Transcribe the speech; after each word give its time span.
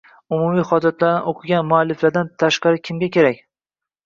Umumiy 0.35 0.63
hojatxonani 0.69 1.29
o'qigan 1.31 1.67
mualliflardan 1.73 2.33
tashqari 2.45 2.83
kimga 2.89 3.13
kerak 3.19 3.41